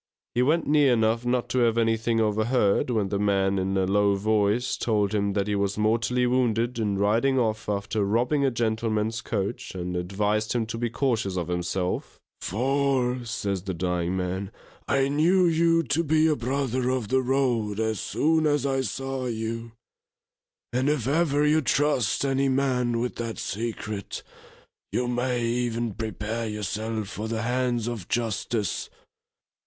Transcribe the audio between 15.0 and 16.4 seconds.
knew you to be a